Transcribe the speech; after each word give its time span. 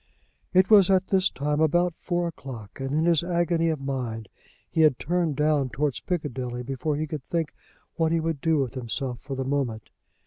It 0.51 0.71
was 0.71 0.89
at 0.89 1.05
this 1.05 1.29
time 1.29 1.61
about 1.61 1.93
four 1.95 2.27
o'clock, 2.27 2.79
and 2.79 2.91
in 2.91 3.05
his 3.05 3.23
agony 3.23 3.69
of 3.69 3.79
mind 3.79 4.29
he 4.67 4.81
had 4.81 4.97
turned 4.97 5.35
down 5.35 5.69
towards 5.69 5.99
Piccadilly 5.99 6.63
before 6.63 6.95
he 6.95 7.05
could 7.05 7.21
think 7.23 7.53
what 7.97 8.11
he 8.11 8.19
would 8.19 8.41
do 8.41 8.57
with 8.57 8.73
himself 8.73 9.19
for 9.21 9.35
the 9.35 9.45
moment. 9.45 9.91